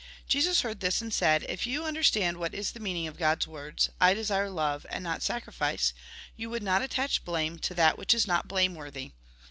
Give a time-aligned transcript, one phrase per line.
[0.27, 3.91] Jesus heard this, and said:" If you understand what is the meaning of God's words,'
[4.01, 5.93] I desire love, and not sacrifice,'
[6.35, 9.11] you would not attach blame to that which is not blameworthy.